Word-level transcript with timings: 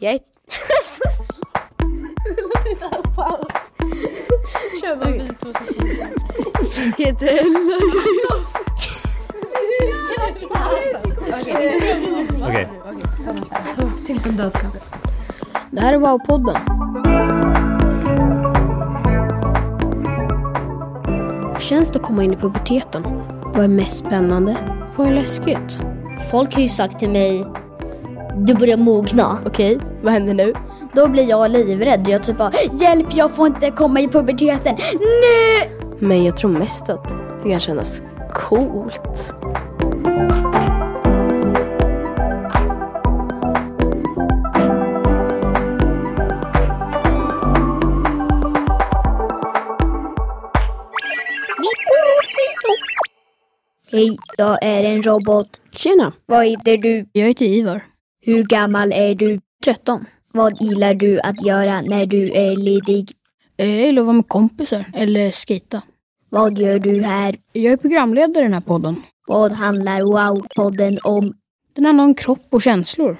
Jag 0.00 0.12
är... 0.14 0.20
Kör 4.80 4.96
bara 4.96 5.10
vi 5.10 5.28
två 5.40 5.52
heter 6.98 7.26
Ella. 7.26 7.58
Okej. 12.42 12.68
Tänk 14.06 14.22
på 14.22 14.28
en 14.28 14.36
död 14.36 14.52
katt. 14.52 14.90
Det 15.70 15.80
här 15.80 15.94
är 15.94 15.98
Wow-podden. 15.98 16.58
Hur 21.52 21.60
känns 21.60 21.90
det 21.90 21.98
att 21.98 22.06
komma 22.06 22.24
in 22.24 22.32
i 22.32 22.36
puberteten? 22.36 23.02
Vad 23.54 23.64
är 23.64 23.68
mest 23.68 23.98
spännande? 23.98 24.56
Vad 24.96 25.06
är 25.08 25.12
läskigt? 25.12 25.80
Folk 26.30 26.54
har 26.54 26.62
ju 26.62 26.68
sagt 26.68 26.98
till 26.98 27.10
mig 27.10 27.46
du 28.46 28.54
börjar 28.54 28.76
mogna. 28.76 29.38
Okej, 29.46 29.78
vad 30.02 30.12
händer 30.12 30.34
nu? 30.34 30.52
Då 30.94 31.08
blir 31.08 31.28
jag 31.28 31.50
livrädd. 31.50 32.08
Jag 32.08 32.22
typ 32.22 32.36
bara 32.36 32.52
hjälp 32.80 33.06
jag 33.14 33.30
får 33.30 33.46
inte 33.46 33.70
komma 33.70 34.00
i 34.00 34.08
puberteten. 34.08 34.76
Nej! 34.92 35.72
Men 35.98 36.24
jag 36.24 36.36
tror 36.36 36.50
mest 36.50 36.88
att 36.88 37.08
det 37.42 37.50
kan 37.50 37.60
kännas 37.60 38.02
coolt. 38.32 39.34
Hej, 53.92 54.18
jag 54.36 54.58
är 54.62 54.84
en 54.84 55.02
robot. 55.02 55.48
Tjena, 55.74 56.12
Vad 56.26 56.46
heter 56.46 56.76
du? 56.76 57.06
jag 57.12 57.26
heter 57.26 57.44
Ivar. 57.44 57.82
Hur 58.28 58.42
gammal 58.42 58.92
är 58.92 59.14
du? 59.14 59.40
13. 59.64 60.04
Vad 60.32 60.60
gillar 60.60 60.94
du 60.94 61.20
att 61.20 61.46
göra 61.46 61.80
när 61.80 62.06
du 62.06 62.32
är 62.32 62.56
ledig? 62.56 63.10
Jag 63.56 63.68
gillar 63.68 64.02
att 64.02 64.06
vara 64.06 64.16
med 64.16 64.28
kompisar 64.28 64.84
eller 64.94 65.30
skita. 65.30 65.82
Vad 66.28 66.58
gör 66.58 66.78
du 66.78 67.02
här? 67.02 67.36
Jag 67.52 67.72
är 67.72 67.76
programledare 67.76 68.44
i 68.44 68.46
den 68.46 68.52
här 68.52 68.60
podden. 68.60 69.02
Vad 69.26 69.52
handlar 69.52 70.00
Wow-podden 70.00 70.98
om? 71.04 71.32
Den 71.72 71.84
handlar 71.84 72.04
om 72.04 72.14
kropp 72.14 72.46
och 72.50 72.62
känslor. 72.62 73.16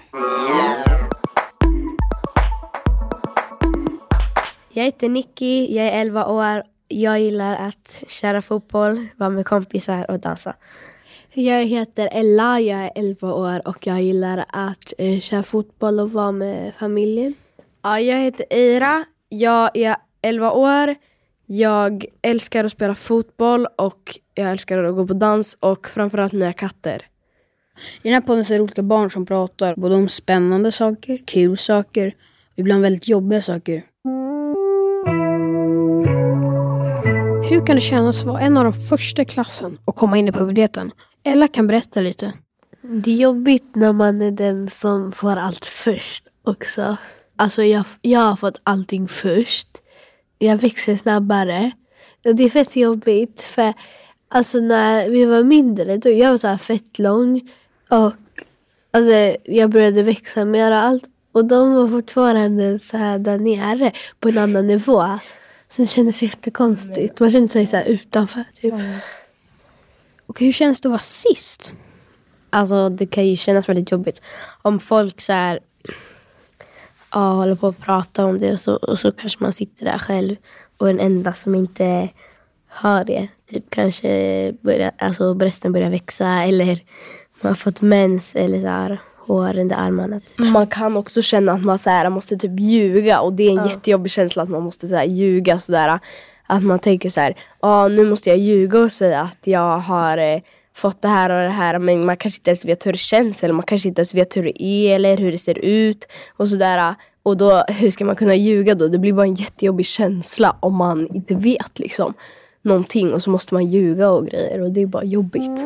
Jag 4.73 4.85
heter 4.85 5.09
Nicky, 5.09 5.77
jag 5.77 5.87
är 5.87 6.01
11 6.01 6.27
år. 6.27 6.63
Jag 6.89 7.21
gillar 7.21 7.57
att 7.57 8.05
köra 8.09 8.43
fotboll, 8.43 9.07
vara 9.17 9.31
med 9.31 9.47
kompisar 9.47 10.11
och 10.11 10.21
dansa. 10.21 10.55
Jag 11.41 11.67
heter 11.67 12.09
Ella, 12.13 12.61
jag 12.61 12.85
är 12.85 12.91
11 12.95 13.33
år 13.33 13.69
och 13.69 13.87
jag 13.87 14.03
gillar 14.03 14.45
att 14.49 14.93
eh, 14.99 15.19
köra 15.19 15.43
fotboll 15.43 16.01
och 16.01 16.13
vara 16.13 16.33
med 16.33 16.73
familjen. 16.79 17.35
Ja, 17.83 18.01
jag 18.01 18.19
heter 18.19 18.47
Eira. 18.51 19.05
Jag 19.29 19.77
är 19.77 19.97
11 20.23 20.53
år. 20.53 20.95
Jag 21.47 22.05
älskar 22.23 22.65
att 22.65 22.73
spela 22.73 22.95
fotboll 22.95 23.67
och 23.77 24.19
jag 24.35 24.51
älskar 24.51 24.85
att 24.85 24.95
gå 24.95 25.07
på 25.07 25.15
dans 25.15 25.57
och 25.61 25.89
framförallt 25.89 26.33
mina 26.33 26.53
katter. 26.53 27.03
I 28.03 28.09
den 28.09 28.13
här 28.13 28.21
podden 28.21 28.45
så 28.45 28.55
är 28.55 28.59
det 28.59 28.63
olika 28.63 28.83
barn 28.83 29.11
som 29.11 29.27
pratar 29.27 29.75
både 29.77 29.95
om 29.95 30.09
spännande 30.09 30.73
saker, 30.73 31.19
kul 31.27 31.59
saker 31.59 32.15
och 32.53 32.59
ibland 32.59 32.83
väldigt 32.83 33.09
jobbiga 33.09 33.43
saker. 33.43 33.83
Hur 37.51 37.67
kan 37.67 37.77
det 37.77 37.83
kännas 37.83 38.21
att 38.21 38.27
vara 38.27 38.41
en 38.41 38.57
av 38.57 38.65
de 38.65 38.73
första 38.73 39.23
i 39.23 39.25
klassen 39.25 39.79
och 39.85 39.97
komma 39.97 40.19
in 40.19 40.29
i 40.29 40.33
puberteten? 40.33 40.93
Ella 41.25 41.49
kan 41.49 41.67
berätta 41.67 42.01
lite. 42.01 42.33
Det 42.83 43.11
är 43.11 43.17
jobbigt 43.17 43.75
när 43.75 43.93
man 43.93 44.23
är 44.23 44.31
den 44.31 44.71
som 44.71 45.13
får 45.13 45.37
allt 45.37 45.67
först 45.67 46.25
också. 46.43 46.97
Alltså 47.37 47.63
jag, 47.63 47.85
jag 48.03 48.21
har 48.21 48.37
fått 48.37 48.61
allting 48.63 49.09
först. 49.09 49.69
Jag 50.39 50.57
växer 50.57 50.97
snabbare. 50.97 51.71
Och 52.25 52.35
det 52.35 52.45
är 52.45 52.51
fett 52.51 52.77
jobbigt 52.77 53.41
för 53.41 53.75
alltså 54.29 54.59
när 54.59 55.11
vi 55.11 55.25
var 55.25 55.43
mindre 55.43 55.97
då 55.97 56.11
jag 56.11 56.31
var 56.31 56.39
så 56.39 56.47
här 56.47 56.59
fett 56.59 56.99
lång 56.99 57.51
och 57.89 58.13
alltså, 58.91 59.37
jag 59.45 59.71
började 59.71 60.03
växa 60.03 60.45
mer 60.45 60.71
och 60.71 60.79
allt. 60.79 61.05
Och 61.33 61.45
de 61.45 61.75
var 61.75 61.89
fortfarande 61.89 62.79
så 62.79 62.97
här 62.97 63.19
där 63.19 63.39
nere 63.39 63.93
på 64.21 64.29
en 64.29 64.39
annan 64.39 64.67
nivå. 64.67 65.19
Så 65.69 65.83
det 65.83 65.87
kändes 65.87 66.23
jättekonstigt. 66.23 67.21
Man 67.21 67.31
kände 67.31 67.49
sig 67.49 67.67
så 67.67 67.81
utanför 67.81 68.45
typ. 68.61 68.75
Och 70.29 70.41
hur 70.41 70.53
känns 70.53 70.81
det 70.81 70.89
att 70.89 70.91
vara 70.91 70.99
sist? 70.99 71.73
Alltså 72.51 72.89
det 72.89 73.07
kan 73.07 73.27
ju 73.27 73.37
kännas 73.37 73.69
väldigt 73.69 73.93
jobbigt 73.93 74.23
om 74.63 74.81
folk 74.81 75.21
så 75.21 75.33
här, 75.33 75.61
ja, 77.13 77.33
håller 77.33 77.55
på 77.55 77.67
att 77.67 77.79
prata 77.79 78.25
om 78.25 78.39
det 78.39 78.53
och 78.53 78.61
så, 78.61 78.77
och 78.77 78.99
så 78.99 79.13
kanske 79.13 79.43
man 79.43 79.53
sitter 79.53 79.85
där 79.85 79.99
själv 79.99 80.37
och 80.77 80.87
den 80.87 81.01
enda 81.01 81.33
som 81.33 81.55
inte 81.55 82.09
hör 82.69 83.05
det. 83.05 83.29
Typ 83.47 83.71
kanske 83.71 84.53
börjar, 84.61 84.93
alltså 84.99 85.35
brösten 85.35 85.73
börjar 85.73 85.91
växa 85.91 86.29
eller 86.29 86.79
man 87.41 87.51
har 87.51 87.55
fått 87.55 87.81
mens 87.81 88.35
eller 88.35 88.61
så 88.61 88.67
här, 88.67 89.01
hår 89.17 89.59
under 89.59 89.77
armarna. 89.77 90.21
Typ. 90.21 90.39
Man 90.39 90.67
kan 90.67 90.97
också 90.97 91.23
känna 91.23 91.53
att 91.53 91.65
man 91.65 91.79
så 91.79 91.91
här, 91.91 92.11
måste 92.11 92.37
typ 92.37 92.61
ljuga 92.61 93.21
och 93.21 93.33
det 93.33 93.43
är 93.43 93.59
en 93.59 93.69
jättejobbig 93.69 94.13
känsla 94.13 94.43
att 94.43 94.49
man 94.49 94.63
måste 94.63 94.89
så 94.89 94.95
här, 94.95 95.05
ljuga 95.05 95.59
sådär. 95.59 95.99
Att 96.51 96.63
man 96.63 96.79
tänker 96.79 97.11
så 97.11 97.21
här, 97.21 97.35
ah, 97.61 97.89
nu 97.89 98.05
måste 98.05 98.31
jag 98.31 98.39
ljuga 98.39 98.79
och 98.79 98.93
säga 98.93 99.21
att 99.21 99.47
jag 99.47 99.79
har 99.79 100.19
eh, 100.19 100.41
fått 100.75 101.03
det 101.03 101.09
här 101.09 101.31
och 101.31 101.43
det 101.43 101.57
här 101.57 101.79
men 101.79 102.05
man 102.05 102.17
kanske 102.17 102.39
inte 102.39 102.51
ens 102.51 102.65
vet 102.65 102.87
hur 102.87 102.93
det 102.93 102.99
känns 102.99 103.45
eller 103.45 103.55
man 103.55 103.63
kanske 103.63 103.89
inte 103.89 104.01
ens 104.01 104.15
vet 104.15 104.37
hur 104.37 104.43
det 104.43 104.63
är 104.63 104.95
eller 104.95 105.17
hur 105.17 105.33
det 105.33 105.39
ser 105.39 105.59
ut 105.59 106.09
och 106.37 106.49
sådär. 106.49 106.95
Och 107.23 107.37
då, 107.37 107.65
hur 107.69 107.91
ska 107.91 108.05
man 108.05 108.17
kunna 108.17 108.35
ljuga 108.35 108.75
då? 108.75 108.89
Det 108.89 108.99
blir 108.99 109.13
bara 109.13 109.27
en 109.27 109.35
jättejobbig 109.35 109.87
känsla 109.87 110.57
om 110.61 110.75
man 110.75 111.09
inte 111.15 111.35
vet 111.35 111.79
liksom 111.79 112.15
någonting 112.63 113.13
och 113.13 113.23
så 113.23 113.31
måste 113.31 113.55
man 113.55 113.67
ljuga 113.67 114.11
och 114.11 114.27
grejer 114.27 114.61
och 114.61 114.71
det 114.71 114.83
är 114.83 114.87
bara 114.87 115.05
jobbigt. 115.05 115.59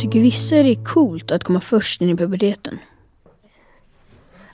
Tycker 0.00 0.20
vissa 0.20 0.54
det 0.54 0.70
är 0.70 0.84
coolt 0.84 1.32
att 1.32 1.44
komma 1.44 1.60
först 1.60 2.00
in 2.00 2.10
i 2.10 2.16
puberteten? 2.16 2.78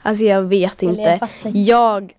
Alltså 0.03 0.25
jag 0.25 0.43
vet 0.43 0.83
inte. 0.83 1.29
Jag, 1.43 2.13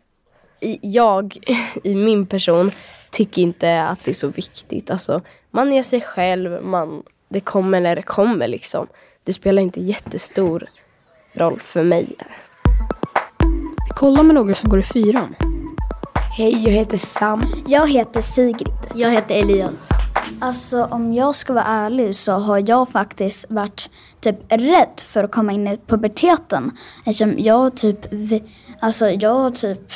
jag 0.82 1.38
i 1.84 1.96
min 1.96 2.26
person 2.26 2.72
tycker 3.12 3.42
inte 3.42 3.84
att 3.84 4.04
det 4.04 4.12
är 4.12 4.16
så 4.16 4.28
viktigt. 4.28 4.92
Alltså, 4.92 5.22
man 5.52 5.72
är 5.72 5.84
sig 5.84 6.02
själv, 6.02 6.64
man, 6.64 7.04
det 7.30 7.40
kommer 7.40 7.80
när 7.80 7.96
det 7.96 8.02
kommer 8.02 8.48
liksom. 8.48 8.88
Det 9.24 9.34
spelar 9.34 9.62
inte 9.62 9.82
jättestor 9.82 10.66
roll 11.34 11.60
för 11.60 11.84
mig. 11.84 12.16
Vi 13.88 13.94
kollar 13.96 14.24
med 14.24 14.36
några 14.36 14.56
som 14.56 14.70
går 14.70 14.80
i 14.80 14.84
fyran. 14.84 15.36
Hej, 16.38 16.64
jag 16.64 16.72
heter 16.72 16.98
Sam. 16.98 17.44
Jag 17.68 17.90
heter 17.90 18.22
Sigrid. 18.22 18.74
Jag 18.96 19.12
heter 19.12 19.36
Elias. 19.36 19.90
Alltså 20.42 20.84
om 20.84 21.14
jag 21.14 21.36
ska 21.36 21.54
vara 21.54 21.64
ärlig 21.64 22.16
så 22.16 22.32
har 22.32 22.70
jag 22.70 22.90
faktiskt 22.90 23.52
varit 23.52 23.90
typ 24.20 24.36
rädd 24.50 25.02
för 25.06 25.24
att 25.24 25.32
komma 25.32 25.52
in 25.52 25.68
i 25.68 25.78
puberteten. 25.88 26.78
Eftersom 27.06 27.34
jag 27.38 27.78
typ, 27.78 28.00
alltså 28.80 29.10
jag 29.10 29.56
typ 29.56 29.92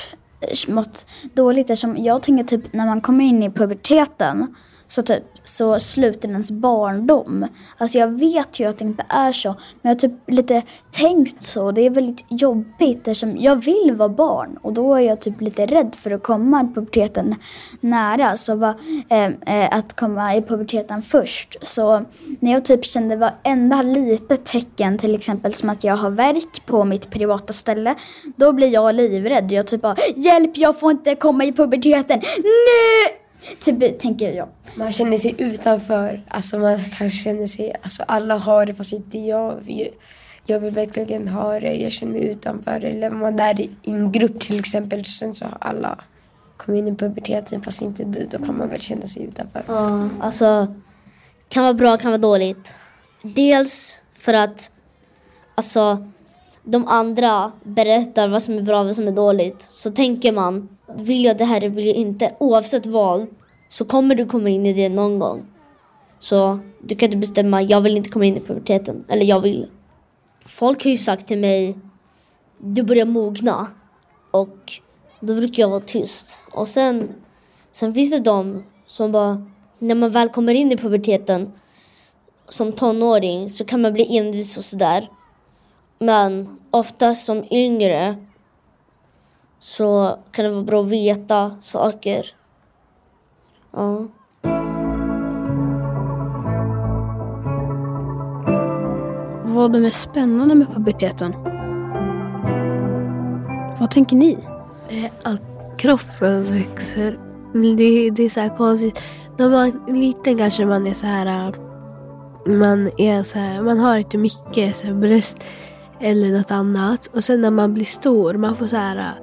mått 0.67 1.05
dåligt 1.33 1.69
eftersom 1.69 2.03
jag 2.03 2.23
tänker 2.23 2.43
typ 2.43 2.73
när 2.73 2.85
man 2.85 3.01
kommer 3.01 3.25
in 3.25 3.43
i 3.43 3.51
puberteten 3.51 4.55
så 4.89 5.01
typ 5.01 5.23
så 5.43 5.79
slutar 5.79 6.29
ens 6.29 6.51
barndom. 6.51 7.47
Alltså 7.77 7.97
jag 7.97 8.19
vet 8.19 8.59
ju 8.59 8.65
att 8.65 8.77
det 8.77 8.85
inte 8.85 9.05
är 9.09 9.31
så 9.31 9.49
men 9.49 9.57
jag 9.81 9.89
har 9.89 9.95
typ 9.95 10.13
lite 10.27 10.61
tänkt 10.91 11.43
så. 11.43 11.71
Det 11.71 11.81
är 11.81 11.89
väldigt 11.89 12.25
jobbigt 12.29 13.07
eftersom 13.07 13.37
jag 13.37 13.55
vill 13.55 13.95
vara 13.95 14.09
barn 14.09 14.57
och 14.61 14.73
då 14.73 14.95
är 14.95 14.99
jag 14.99 15.21
typ 15.21 15.41
lite 15.41 15.65
rädd 15.65 15.95
för 15.95 16.11
att 16.11 16.23
komma 16.23 16.61
i 16.61 16.73
puberteten 16.73 17.35
nära. 17.81 18.37
Så 18.37 18.55
bara, 18.55 18.75
eh, 19.09 19.25
eh, 19.25 19.77
att 19.77 19.95
komma 19.95 20.35
i 20.35 20.41
puberteten 20.41 21.01
först. 21.01 21.57
Så 21.61 22.05
när 22.39 22.51
jag 22.51 22.65
typ 22.65 22.85
kände 22.85 23.15
varenda 23.15 23.81
litet 23.81 24.45
tecken 24.45 24.97
till 24.97 25.15
exempel 25.15 25.53
som 25.53 25.69
att 25.69 25.83
jag 25.83 25.95
har 25.95 26.09
verk 26.09 26.65
på 26.65 26.83
mitt 26.83 27.09
privata 27.09 27.53
ställe. 27.53 27.95
Då 28.35 28.53
blir 28.53 28.67
jag 28.67 28.95
livrädd. 28.95 29.51
Jag 29.51 29.67
typ 29.67 29.81
bara 29.81 29.95
hjälp 30.15 30.57
jag 30.57 30.79
får 30.79 30.91
inte 30.91 31.15
komma 31.15 31.45
i 31.45 31.53
puberteten. 31.53 32.19
Nej! 32.43 33.18
Typ 33.59 33.99
tänker 33.99 34.33
jag. 34.33 34.47
Man 34.75 34.91
känner 34.91 35.17
sig 35.17 35.35
utanför. 35.37 36.25
Alltså 36.27 36.59
man 36.59 36.79
kanske 36.97 37.23
känner 37.23 37.47
sig, 37.47 37.75
alltså 37.81 38.03
alla 38.07 38.37
har 38.37 38.65
det 38.65 38.73
fast 38.73 38.93
inte 38.93 39.19
jag. 39.19 39.89
Jag 40.45 40.59
vill 40.59 40.73
verkligen 40.73 41.27
ha 41.27 41.59
det. 41.59 41.73
Jag 41.73 41.91
känner 41.91 42.13
mig 42.13 42.27
utanför. 42.27 42.85
Eller 42.85 43.09
man 43.09 43.39
är 43.39 43.61
i 43.61 43.69
en 43.83 44.11
grupp 44.11 44.39
till 44.39 44.59
exempel. 44.59 45.05
Sen 45.05 45.33
så 45.33 45.45
har 45.45 45.57
alla 45.61 45.99
kommit 46.57 46.79
in 46.79 46.87
i 46.87 46.95
puberteten 46.95 47.61
fast 47.61 47.81
inte 47.81 48.03
du. 48.03 48.27
Då 48.31 48.37
kan 48.37 48.57
man 48.57 48.69
väl 48.69 48.81
känna 48.81 49.07
sig 49.07 49.23
utanför. 49.23 49.63
Ja, 49.67 50.09
alltså 50.21 50.75
kan 51.49 51.63
vara 51.63 51.73
bra, 51.73 51.97
kan 51.97 52.11
vara 52.11 52.21
dåligt. 52.21 52.73
Dels 53.21 54.01
för 54.15 54.33
att 54.33 54.71
alltså 55.55 56.07
de 56.63 56.87
andra 56.87 57.51
berättar 57.63 58.27
vad 58.27 58.43
som 58.43 58.57
är 58.57 58.61
bra 58.61 58.79
och 58.79 58.85
vad 58.85 58.95
som 58.95 59.07
är 59.07 59.11
dåligt. 59.11 59.61
Så 59.61 59.91
tänker 59.91 60.31
man, 60.31 60.69
vill 60.95 61.25
jag 61.25 61.37
det 61.37 61.45
här 61.45 61.57
eller 61.57 61.69
vill 61.69 61.87
jag 61.87 61.95
inte? 61.95 62.35
Oavsett 62.39 62.85
val, 62.85 63.25
så 63.67 63.85
kommer 63.85 64.15
du 64.15 64.25
komma 64.25 64.49
in 64.49 64.65
i 64.65 64.73
det 64.73 64.89
någon 64.89 65.19
gång. 65.19 65.45
Så 66.19 66.59
du 66.81 66.95
kan 66.95 67.05
inte 67.05 67.17
bestämma, 67.17 67.61
jag 67.61 67.81
vill 67.81 67.97
inte 67.97 68.09
komma 68.09 68.25
in 68.25 68.37
i 68.37 68.39
puberteten. 68.39 69.05
Eller 69.07 69.25
jag 69.25 69.41
vill. 69.41 69.67
folk 70.45 70.83
har 70.83 70.91
ju 70.91 70.97
sagt 70.97 71.27
till 71.27 71.39
mig 71.39 71.77
du 72.57 72.83
börjar 72.83 73.05
mogna. 73.05 73.67
Och 74.31 74.57
då 75.19 75.35
brukar 75.35 75.63
jag 75.63 75.69
vara 75.69 75.79
tyst. 75.79 76.37
Och 76.51 76.67
sen, 76.67 77.09
sen 77.71 77.93
finns 77.93 78.11
det 78.11 78.19
de 78.19 78.63
som 78.87 79.11
bara, 79.11 79.47
när 79.79 79.95
man 79.95 80.11
väl 80.11 80.29
kommer 80.29 80.53
in 80.53 80.71
i 80.71 80.77
puberteten 80.77 81.51
som 82.49 82.71
tonåring 82.71 83.49
så 83.49 83.65
kan 83.65 83.81
man 83.81 83.93
bli 83.93 84.17
envis 84.17 84.57
och 84.57 84.63
sådär. 84.63 85.09
Men 85.99 86.59
oftast 86.71 87.25
som 87.25 87.45
yngre 87.51 88.25
så 89.69 90.17
kan 90.31 90.45
det 90.45 90.51
vara 90.51 90.63
bra 90.63 90.81
att 90.81 90.87
veta 90.87 91.51
saker. 91.59 92.25
Ja. 93.71 94.07
Vad 99.45 99.75
är 99.75 99.79
mest 99.79 100.01
spännande 100.01 100.55
med 100.55 100.73
puberteten? 100.73 101.33
Vad 103.79 103.91
tänker 103.91 104.15
ni? 104.15 104.37
Eh, 104.89 105.11
Att 105.23 105.41
kroppen 105.77 106.43
växer. 106.53 107.19
Det, 107.53 108.09
det 108.09 108.23
är 108.23 108.29
så 108.29 108.39
här 108.39 108.57
konstigt. 108.57 109.03
När 109.37 109.49
man 109.49 109.67
är 109.87 109.93
liten 109.93 110.37
kanske 110.37 110.65
man 110.65 110.87
är 110.87 110.93
så 110.93 111.05
här. 111.05 111.25
äh, 111.47 111.53
Man 112.53 112.89
är 112.97 113.23
så 113.23 113.39
här, 113.39 113.61
man 113.61 113.79
har 113.79 113.97
inte 113.97 114.17
mycket 114.17 114.75
så 114.75 114.87
här, 114.87 114.93
bröst 114.93 115.43
eller 115.99 116.37
något 116.37 116.51
annat. 116.51 117.07
Och 117.07 117.23
sen 117.23 117.41
när 117.41 117.51
man 117.51 117.73
blir 117.73 117.85
stor, 117.85 118.33
man 118.33 118.55
får 118.55 118.65
så 118.67 118.75
här. 118.75 119.13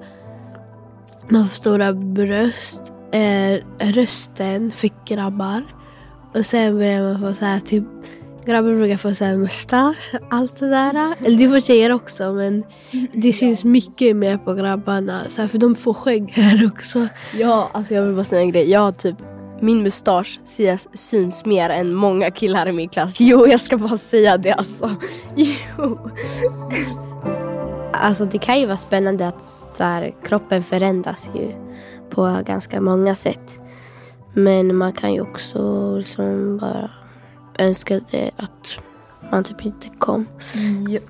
Man 1.28 1.48
får 1.48 1.56
stora 1.56 1.92
bröst. 1.92 2.92
Eh, 3.12 3.86
rösten 3.92 4.70
för 4.70 4.90
grabbar. 5.06 5.62
Och 6.34 6.46
sen 6.46 6.78
börjar 6.78 7.02
man 7.02 7.20
få 7.20 7.34
så 7.34 7.44
här 7.44 7.60
typ 7.60 7.84
Grabbar 8.46 8.76
brukar 8.76 8.96
få 8.96 9.14
så 9.14 9.24
här 9.24 9.36
mustasch, 9.36 10.14
allt 10.30 10.56
det 10.60 10.68
där. 10.68 11.14
Eller 11.24 11.38
det 11.38 11.48
får 11.48 11.60
tjejer 11.60 11.92
också 11.92 12.32
men 12.32 12.64
det 13.12 13.32
syns 13.32 13.64
mycket 13.64 14.16
mer 14.16 14.38
på 14.38 14.54
grabbarna. 14.54 15.20
Så 15.28 15.40
här, 15.40 15.48
för 15.48 15.58
de 15.58 15.74
får 15.74 15.94
skägg 15.94 16.30
här 16.32 16.66
också. 16.66 17.08
Ja, 17.38 17.70
alltså 17.72 17.94
jag 17.94 18.02
vill 18.02 18.14
bara 18.14 18.24
säga 18.24 18.40
en 18.40 18.50
grej. 18.50 18.70
Jag 18.70 18.80
har 18.80 18.92
typ 18.92 19.16
min 19.60 19.82
mustasch 19.82 20.40
syns 20.94 21.46
mer 21.46 21.70
än 21.70 21.94
många 21.94 22.30
killar 22.30 22.68
i 22.68 22.72
min 22.72 22.88
klass. 22.88 23.20
Jo, 23.20 23.46
jag 23.46 23.60
ska 23.60 23.78
bara 23.78 23.98
säga 23.98 24.36
det 24.36 24.52
alltså. 24.52 24.96
Jo. 25.36 25.98
Alltså 27.98 28.24
det 28.24 28.38
kan 28.38 28.60
ju 28.60 28.66
vara 28.66 28.76
spännande 28.76 29.28
att 29.28 29.42
så 29.42 29.84
här, 29.84 30.14
kroppen 30.24 30.62
förändras 30.62 31.30
ju 31.34 31.52
på 32.10 32.40
ganska 32.46 32.80
många 32.80 33.14
sätt. 33.14 33.60
Men 34.32 34.76
man 34.76 34.92
kan 34.92 35.14
ju 35.14 35.20
också 35.20 35.92
liksom 35.96 36.58
bara 36.58 36.90
önska 37.58 38.00
det 38.10 38.30
att 38.36 38.66
man 39.30 39.44
typ 39.44 39.66
inte 39.66 39.88
kom. 39.98 40.26
Ja, 40.88 41.00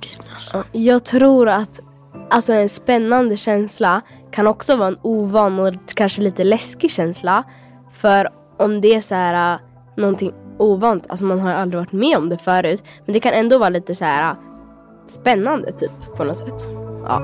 Jag 0.73 1.05
tror 1.05 1.49
att 1.49 1.81
alltså 2.31 2.53
en 2.53 2.69
spännande 2.69 3.37
känsla 3.37 4.01
kan 4.31 4.47
också 4.47 4.77
vara 4.77 4.89
en 4.89 4.99
ovan 5.03 5.61
och 5.61 5.75
kanske 5.95 6.23
lite 6.23 6.45
läskig 6.45 6.91
känsla. 6.91 7.45
För 7.93 8.29
om 8.59 8.81
det 8.81 8.95
är 8.95 9.01
så 9.01 9.15
här 9.15 9.55
äh, 9.55 9.61
någonting 9.97 10.33
ovant, 10.59 11.05
alltså 11.09 11.25
man 11.25 11.41
har 11.41 11.51
aldrig 11.51 11.81
varit 11.81 11.93
med 11.93 12.17
om 12.17 12.29
det 12.29 12.39
förut. 12.39 12.85
Men 13.05 13.13
det 13.13 13.21
kan 13.21 13.33
ändå 13.33 13.59
vara 13.59 13.69
lite 13.69 13.95
så 13.95 14.05
här 14.05 14.31
äh, 14.31 14.37
spännande 15.11 15.73
typ 15.73 16.17
på 16.17 16.25
något 16.25 16.39
sätt. 16.39 16.69
Ja. 17.05 17.21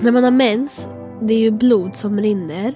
När 0.00 0.12
man 0.12 0.24
har 0.24 0.30
mens, 0.30 0.88
det 1.20 1.34
är 1.34 1.38
ju 1.38 1.50
blod 1.50 1.96
som 1.96 2.20
rinner. 2.20 2.74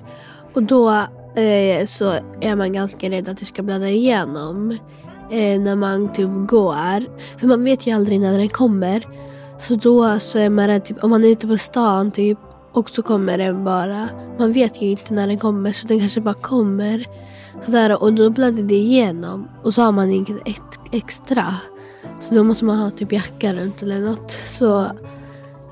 Och 0.54 0.62
då 0.62 0.90
eh, 1.36 1.86
så 1.86 2.12
är 2.40 2.54
man 2.54 2.72
ganska 2.72 3.10
rädd 3.10 3.28
att 3.28 3.38
det 3.38 3.44
ska 3.44 3.62
blöda 3.62 3.88
igenom 3.88 4.70
eh, 5.30 5.60
när 5.60 5.76
man 5.76 6.12
typ 6.12 6.30
går. 6.48 7.18
För 7.38 7.46
man 7.46 7.64
vet 7.64 7.86
ju 7.86 7.92
aldrig 7.92 8.20
när 8.20 8.38
den 8.38 8.48
kommer. 8.48 9.06
Så 9.58 9.74
då 9.74 10.18
så 10.18 10.38
är 10.38 10.48
man 10.48 10.66
rädd, 10.66 10.84
typ, 10.84 11.04
om 11.04 11.10
man 11.10 11.24
är 11.24 11.28
ute 11.28 11.46
på 11.46 11.56
stan 11.56 12.10
typ 12.10 12.38
och 12.72 12.90
så 12.90 13.02
kommer 13.02 13.38
den 13.38 13.64
bara. 13.64 14.08
Man 14.38 14.52
vet 14.52 14.82
ju 14.82 14.90
inte 14.90 15.14
när 15.14 15.26
den 15.26 15.38
kommer 15.38 15.72
så 15.72 15.86
den 15.86 15.98
kanske 15.98 16.20
bara 16.20 16.34
kommer. 16.34 17.06
Sådär, 17.62 18.02
och 18.02 18.12
då 18.12 18.28
det 18.28 18.74
igenom 18.74 19.48
och 19.62 19.74
så 19.74 19.82
har 19.82 19.92
man 19.92 20.10
inget 20.10 20.48
extra. 20.92 21.54
Så 22.20 22.34
då 22.34 22.44
måste 22.44 22.64
man 22.64 22.78
ha 22.78 22.90
typ 22.90 23.12
jacka 23.12 23.54
runt 23.54 23.82
eller 23.82 24.00
något. 24.00 24.30
Så 24.30 24.86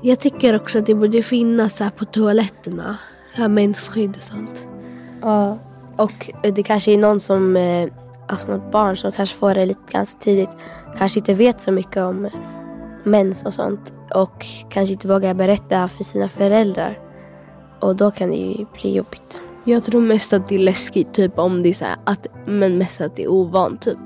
jag 0.01 0.19
tycker 0.19 0.55
också 0.55 0.79
att 0.79 0.85
det 0.85 0.95
borde 0.95 1.21
finnas 1.21 1.77
så 1.77 1.83
här 1.83 1.91
på 1.91 2.05
toaletterna. 2.05 2.97
Så 3.35 3.41
här 3.41 3.49
mensskydd 3.49 4.15
och 4.17 4.23
sånt. 4.23 4.67
Ja, 5.21 5.57
och 5.97 6.29
det 6.41 6.63
kanske 6.63 6.93
är 6.93 6.97
någon 6.97 7.19
som, 7.19 7.57
eh, 7.57 7.89
alltså 8.27 8.47
något 8.47 8.71
barn 8.71 8.97
som 8.97 9.11
kanske 9.11 9.35
får 9.35 9.53
det 9.53 9.65
lite 9.65 9.91
ganska 9.91 10.19
tidigt, 10.19 10.49
kanske 10.97 11.19
inte 11.19 11.33
vet 11.33 11.61
så 11.61 11.71
mycket 11.71 11.97
om 11.97 12.25
eh, 12.25 12.31
mens 13.03 13.43
och 13.43 13.53
sånt 13.53 13.93
och 14.13 14.45
kanske 14.69 14.93
inte 14.93 15.07
vågar 15.07 15.33
berätta 15.33 15.87
för 15.87 16.03
sina 16.03 16.29
föräldrar. 16.29 16.99
Och 17.79 17.95
då 17.95 18.11
kan 18.11 18.29
det 18.29 18.37
ju 18.37 18.65
bli 18.81 18.95
jobbigt. 18.95 19.39
Jag 19.67 19.83
tror 19.83 20.01
mest 20.01 20.33
att 20.33 20.47
det 20.47 20.55
är 20.55 20.59
läskigt 20.59 21.13
typ 21.13 21.39
om 21.39 21.63
det 21.63 21.69
är 21.69 21.73
så 21.73 21.85
här 21.85 21.95
att, 22.03 22.27
men 22.45 22.77
mest 22.77 23.01
att 23.01 23.15
det 23.15 23.23
är 23.23 23.27
ovant 23.27 23.81
typ. 23.81 23.97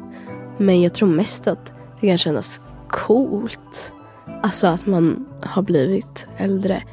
Men 0.58 0.82
jag 0.82 0.94
tror 0.94 1.10
mest 1.10 1.48
att 1.48 1.74
det 2.02 2.08
kan 2.08 2.18
kännas 2.18 2.62
coolt. 2.90 3.94
Alltså 4.44 4.68
att 4.68 4.86
man 4.86 5.26
har 5.42 5.62
blivit 5.62 6.28
äldre. 6.38 6.84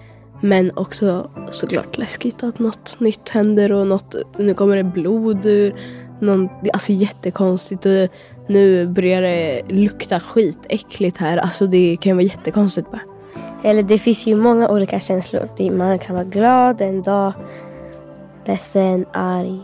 Men 0.41 0.71
också 0.77 1.31
såklart 1.51 1.99
läskigt 1.99 2.43
att 2.43 2.59
något 2.59 3.01
nytt 3.01 3.29
händer 3.29 3.73
och 3.73 3.87
något, 3.87 4.15
nu 4.39 4.55
kommer 4.55 4.77
det 4.77 4.85
blod 4.85 5.47
ur. 5.47 5.75
Någon, 6.21 6.49
alltså 6.73 6.93
jättekonstigt 6.93 7.87
och 7.87 8.09
nu 8.49 8.87
börjar 8.87 9.23
det 9.23 9.63
lukta 9.69 10.21
skitäckligt 10.21 11.17
här. 11.17 11.37
Alltså 11.37 11.67
det 11.67 11.97
kan 12.01 12.11
ju 12.11 12.15
vara 12.15 12.23
jättekonstigt 12.23 12.91
bara. 12.91 13.01
Eller 13.63 13.83
det 13.83 13.99
finns 13.99 14.27
ju 14.27 14.37
många 14.37 14.69
olika 14.69 15.01
känslor. 15.01 15.71
Man 15.71 15.99
kan 15.99 16.15
vara 16.15 16.25
glad 16.25 16.81
en 16.81 17.03
dag, 17.03 17.33
ledsen, 18.47 19.07
arg. 19.13 19.61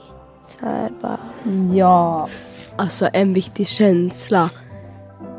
Så 0.48 0.66
här 0.66 0.90
bara. 1.02 1.18
Ja, 1.74 2.28
alltså 2.76 3.08
en 3.12 3.32
viktig 3.32 3.68
känsla. 3.68 4.50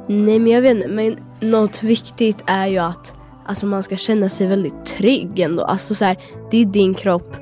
Nej 0.07 0.39
men 0.39 0.47
jag 0.47 0.61
vet 0.61 0.75
inte, 0.75 0.87
men 0.87 1.17
något 1.39 1.83
viktigt 1.83 2.43
är 2.45 2.67
ju 2.67 2.77
att 2.77 3.19
alltså, 3.45 3.65
man 3.65 3.83
ska 3.83 3.95
känna 3.95 4.29
sig 4.29 4.47
väldigt 4.47 4.85
trygg 4.85 5.39
ändå. 5.39 5.63
Alltså 5.63 5.95
så 5.95 6.05
här, 6.05 6.17
det 6.51 6.57
är 6.57 6.65
din 6.65 6.93
kropp. 6.93 7.35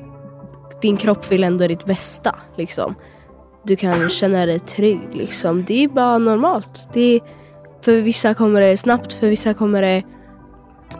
Din 0.81 0.97
kropp 0.97 1.31
vill 1.31 1.43
ändå 1.43 1.67
ditt 1.67 1.85
bästa 1.85 2.35
liksom. 2.55 2.95
Du 3.63 3.75
kan 3.75 4.09
känna 4.09 4.45
dig 4.45 4.59
trygg 4.59 5.09
liksom. 5.13 5.63
Det 5.67 5.83
är 5.83 5.87
bara 5.87 6.17
normalt. 6.17 6.89
Det 6.93 7.15
är, 7.15 7.21
för 7.81 8.01
vissa 8.01 8.33
kommer 8.33 8.61
det 8.61 8.77
snabbt, 8.77 9.13
för 9.13 9.27
vissa 9.27 9.53
kommer 9.53 9.81
det 9.81 10.03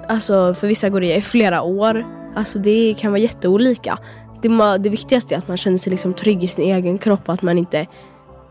Alltså 0.08 0.54
för 0.54 0.68
vissa 0.68 0.90
går 0.90 1.02
det 1.02 1.16
i 1.16 1.22
flera 1.22 1.62
år. 1.62 2.06
Alltså 2.36 2.60
det 2.60 2.96
kan 2.98 3.12
vara 3.12 3.20
jätteolika. 3.20 3.98
Det, 4.42 4.78
det 4.78 4.90
viktigaste 4.90 5.36
är 5.36 5.38
att 5.38 5.48
man 5.48 5.58
känner 5.58 5.78
sig 5.78 5.92
liksom 5.92 6.14
trygg 6.14 6.44
i 6.44 6.48
sin 6.48 6.66
egen 6.66 6.98
kropp 6.98 7.22
och 7.26 7.34
att 7.34 7.42
man 7.42 7.58
inte 7.58 7.88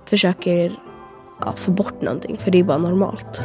försöker 0.05 0.81
ja, 1.41 1.53
få 1.57 1.71
bort 1.71 2.03
någonting 2.03 2.39
för 2.39 2.51
det 2.51 2.59
är 2.59 2.65
bara 2.65 2.79
normalt. 2.79 3.43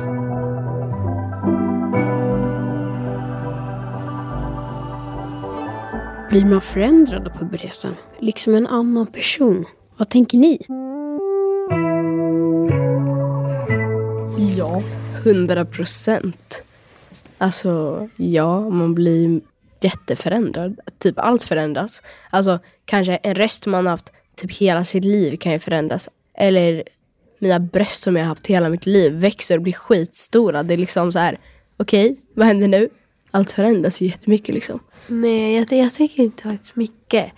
Blir 6.29 6.45
man 6.45 6.61
förändrad 6.61 7.27
av 7.27 7.31
puberteten? 7.31 7.95
Liksom 8.19 8.55
en 8.55 8.67
annan 8.67 9.07
person? 9.07 9.65
Vad 9.97 10.09
tänker 10.09 10.37
ni? 10.37 10.65
Ja, 14.57 14.81
hundra 15.23 15.65
procent. 15.65 16.63
Alltså 17.37 18.09
ja, 18.15 18.69
man 18.69 18.95
blir 18.95 19.41
jätteförändrad. 19.81 20.79
Typ 20.99 21.19
allt 21.19 21.43
förändras. 21.43 22.01
Alltså 22.29 22.59
kanske 22.85 23.15
en 23.15 23.35
röst 23.35 23.65
man 23.65 23.87
haft 23.87 24.11
typ 24.35 24.51
hela 24.51 24.85
sitt 24.85 25.05
liv 25.05 25.37
kan 25.37 25.51
ju 25.51 25.59
förändras. 25.59 26.09
Eller 26.33 26.83
mina 27.39 27.59
bröst 27.59 28.01
som 28.01 28.15
jag 28.15 28.23
har 28.23 28.29
haft 28.29 28.47
hela 28.47 28.69
mitt 28.69 28.85
liv 28.85 29.13
växer 29.13 29.57
och 29.57 29.61
blir 29.61 29.73
skitstora. 29.73 30.63
Det 30.63 30.73
är 30.73 30.77
liksom 30.77 31.11
så 31.11 31.19
här, 31.19 31.39
okej, 31.77 32.15
vad 32.33 32.47
händer 32.47 32.67
nu? 32.67 32.89
Allt 33.31 33.51
förändras 33.51 34.01
ju 34.01 34.05
jättemycket 34.05 34.55
liksom. 34.55 34.79
Nej, 35.07 35.55
jag, 35.55 35.79
jag 35.79 35.93
tycker 35.93 36.23
inte 36.23 36.43
faktiskt 36.43 36.75
mycket. 36.75 37.31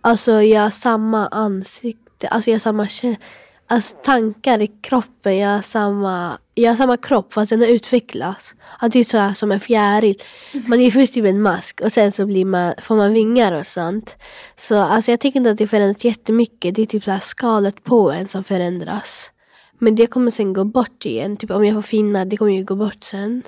Alltså 0.00 0.42
jag 0.42 0.62
har 0.62 0.70
samma 0.70 1.26
ansikte, 1.26 2.28
alltså 2.28 2.50
jag 2.50 2.54
har 2.54 2.60
samma 2.60 2.88
känsla 2.88 3.24
alltså, 3.72 3.96
tankar 3.96 4.62
i 4.62 4.66
kroppen. 4.66 5.36
Jag 5.36 5.48
har 5.48 5.62
samma, 5.62 6.38
jag 6.54 6.70
har 6.70 6.76
samma 6.76 6.96
kropp 6.96 7.32
fast 7.32 7.50
den 7.50 7.60
har 7.60 7.68
utvecklats. 7.68 8.54
Att 8.78 8.92
det 8.92 8.98
är 8.98 9.04
så 9.04 9.18
här 9.18 9.34
som 9.34 9.52
en 9.52 9.60
fjäril. 9.60 10.22
Man 10.66 10.80
är 10.80 10.90
först 10.90 11.14
typ 11.14 11.24
en 11.24 11.42
mask 11.42 11.80
och 11.80 11.92
sen 11.92 12.12
så 12.12 12.26
blir 12.26 12.44
man, 12.44 12.74
får 12.82 12.96
man 12.96 13.12
vingar 13.12 13.52
och 13.52 13.66
sånt. 13.66 14.16
Så 14.56 14.78
alltså, 14.78 15.10
jag 15.10 15.20
tycker 15.20 15.38
inte 15.38 15.50
att 15.50 15.58
det 15.58 15.66
förändras 15.66 16.04
jättemycket. 16.04 16.74
Det 16.74 16.82
är 16.82 16.86
typ 16.86 17.04
så 17.04 17.10
här 17.10 17.18
skalet 17.18 17.84
på 17.84 18.10
en 18.10 18.28
som 18.28 18.44
förändras. 18.44 19.30
Men 19.78 19.94
det 19.94 20.06
kommer 20.06 20.30
sen 20.30 20.52
gå 20.52 20.64
bort 20.64 21.06
igen. 21.06 21.36
Typ 21.36 21.50
om 21.50 21.64
jag 21.64 21.74
får 21.74 21.82
finnar, 21.82 22.24
det 22.24 22.36
kommer 22.36 22.52
ju 22.52 22.64
gå 22.64 22.74
bort 22.74 23.04
sen. 23.04 23.42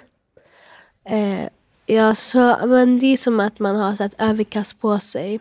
Eh, 1.08 1.48
ja, 1.86 2.14
så, 2.14 2.56
men 2.66 2.98
det 2.98 3.06
är 3.06 3.16
som 3.16 3.40
att 3.40 3.58
man 3.58 3.76
har 3.76 3.96
så 3.96 4.04
ett 4.04 4.14
överkast 4.18 4.80
på 4.80 4.98
sig. 4.98 5.40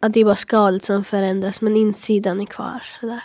Att 0.00 0.12
det 0.12 0.20
är 0.20 0.24
bara 0.24 0.36
skalet 0.36 0.84
som 0.84 1.04
förändras 1.04 1.60
men 1.60 1.76
insidan 1.76 2.40
är 2.40 2.46
kvar. 2.46 2.82
Sådär. 3.00 3.22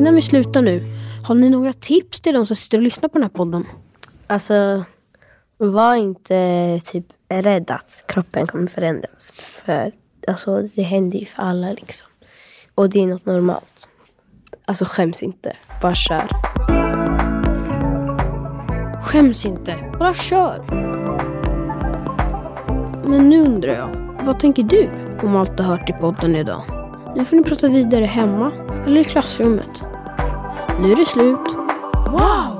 Innan 0.00 0.14
vi 0.14 0.22
slutar 0.22 0.62
nu, 0.62 0.84
har 1.24 1.34
ni 1.34 1.50
några 1.50 1.72
tips 1.72 2.20
till 2.20 2.34
de 2.34 2.46
som 2.46 2.56
sitter 2.56 2.78
och 2.78 2.82
lyssnar 2.82 3.08
på 3.08 3.18
den 3.18 3.22
här 3.22 3.28
podden? 3.30 3.66
Alltså, 4.26 4.84
var 5.56 5.94
inte 5.94 6.80
typ 6.84 7.06
rädd 7.28 7.70
att 7.70 8.04
kroppen 8.08 8.46
kommer 8.46 8.66
förändras. 8.66 9.32
För 9.36 9.92
alltså, 10.26 10.62
det 10.62 10.82
händer 10.82 11.18
ju 11.18 11.26
för 11.26 11.42
alla 11.42 11.72
liksom. 11.72 12.08
Och 12.74 12.90
det 12.90 13.02
är 13.02 13.06
något 13.06 13.26
normalt. 13.26 13.86
Alltså 14.64 14.84
skäms 14.84 15.22
inte. 15.22 15.56
Bara 15.82 15.94
kör. 15.94 16.28
Skäms 19.02 19.46
inte, 19.46 19.76
bara 19.98 20.14
kör. 20.14 20.64
Men 23.08 23.28
nu 23.28 23.40
undrar 23.40 23.72
jag, 23.72 24.16
vad 24.26 24.40
tänker 24.40 24.62
du 24.62 24.90
om 25.22 25.36
allt 25.36 25.56
du 25.56 25.62
hört 25.62 25.90
i 25.90 25.92
podden 25.92 26.36
idag? 26.36 26.62
Nu 27.16 27.24
får 27.24 27.36
ni 27.36 27.42
prata 27.42 27.68
vidare 27.68 28.04
hemma 28.04 28.52
eller 28.86 29.00
i 29.00 29.04
klassrummet. 29.04 29.89
Nu 30.80 30.92
är 30.92 30.96
det 30.96 31.06
slut. 31.06 31.56
Wow! 32.10 32.59